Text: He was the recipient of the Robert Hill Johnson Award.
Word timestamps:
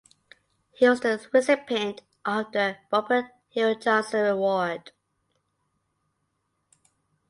He 0.71 0.89
was 0.89 1.01
the 1.01 1.23
recipient 1.31 2.01
of 2.25 2.51
the 2.53 2.77
Robert 2.91 3.25
Hill 3.49 3.75
Johnson 3.75 4.25
Award. 4.25 4.93